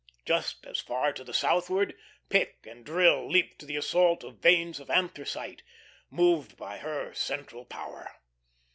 [0.25, 1.95] Just as far to the southward
[2.29, 5.61] pick and drill leaped to the assault of veins of anthracite,
[6.09, 8.11] moved by her central power.